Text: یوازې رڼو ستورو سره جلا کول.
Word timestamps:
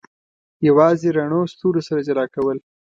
یوازې 0.67 1.07
رڼو 1.17 1.41
ستورو 1.53 1.81
سره 1.87 2.05
جلا 2.07 2.25
کول. 2.33 2.57